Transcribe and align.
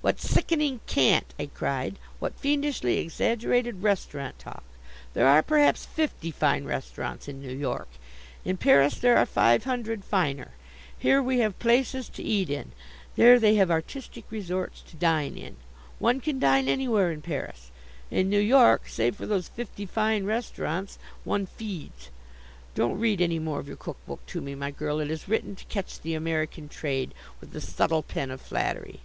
"What 0.10 0.18
sickening 0.18 0.80
cant!" 0.86 1.34
I 1.38 1.44
cried. 1.44 1.98
"What 2.20 2.34
fiendishly 2.36 2.96
exaggerated 2.96 3.82
restaurant 3.82 4.38
talk! 4.38 4.62
There 5.12 5.26
are 5.26 5.42
perhaps 5.42 5.84
fifty 5.84 6.30
fine 6.30 6.64
restaurants 6.64 7.28
in 7.28 7.38
New 7.42 7.52
York. 7.54 7.88
In 8.42 8.56
Paris 8.56 8.94
there 8.94 9.18
are 9.18 9.26
five 9.26 9.64
hundred 9.64 10.02
finer. 10.02 10.52
Here 10.98 11.22
we 11.22 11.40
have 11.40 11.58
places 11.58 12.08
to 12.08 12.22
eat 12.22 12.48
in; 12.48 12.72
there 13.16 13.38
they 13.38 13.56
have 13.56 13.70
artistic 13.70 14.24
resorts 14.30 14.80
to 14.88 14.96
dine 14.96 15.36
in. 15.36 15.56
One 15.98 16.22
can 16.22 16.38
dine 16.38 16.66
anywhere 16.66 17.12
in 17.12 17.20
Paris. 17.20 17.70
In 18.10 18.30
New 18.30 18.40
York, 18.40 18.88
save 18.88 19.16
for 19.16 19.26
those 19.26 19.48
fifty 19.48 19.84
fine 19.84 20.24
restaurants, 20.24 20.98
one 21.24 21.44
feeds. 21.44 22.08
Don't 22.74 22.98
read 22.98 23.20
any 23.20 23.38
more 23.38 23.60
of 23.60 23.68
your 23.68 23.76
cook 23.76 23.98
book 24.06 24.24
to 24.28 24.40
me, 24.40 24.54
my 24.54 24.70
girl. 24.70 24.98
It 24.98 25.10
is 25.10 25.28
written 25.28 25.54
to 25.56 25.64
catch 25.66 26.00
the 26.00 26.14
American 26.14 26.70
trade, 26.70 27.12
with 27.38 27.50
the 27.52 27.60
subtile 27.60 28.02
pen 28.02 28.30
of 28.30 28.40
flattery." 28.40 29.00